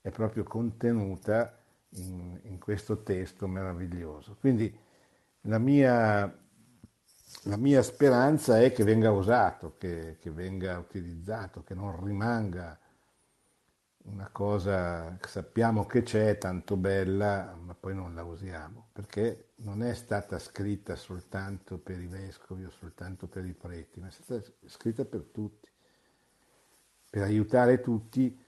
[0.00, 1.58] è proprio contenuta
[1.96, 4.36] in, in questo testo meraviglioso.
[4.40, 4.74] Quindi
[5.42, 6.22] la mia,
[7.42, 12.78] la mia, speranza è che venga usato, che, che venga utilizzato, che non rimanga
[14.04, 19.82] una cosa che sappiamo che c'è, tanto bella, ma poi non la usiamo, perché non
[19.82, 24.42] è stata scritta soltanto per i vescovi o soltanto per i preti, ma è stata
[24.66, 25.68] scritta per tutti,
[27.10, 28.38] per aiutare tutti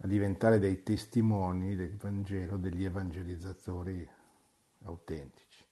[0.00, 4.08] a diventare dei testimoni del Vangelo, degli evangelizzatori
[4.84, 5.64] autentici.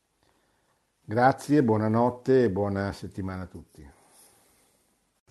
[1.04, 3.88] Grazie, buonanotte e buona settimana a tutti.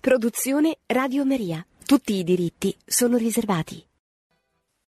[0.00, 1.66] Produzione Radio Maria.
[1.84, 3.84] Tutti i diritti sono riservati.